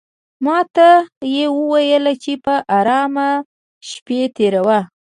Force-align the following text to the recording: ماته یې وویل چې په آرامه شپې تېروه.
ماته 0.45 0.89
یې 1.35 1.45
وویل 1.57 2.05
چې 2.23 2.33
په 2.43 2.53
آرامه 2.77 3.29
شپې 3.89 4.21
تېروه. 4.35 4.79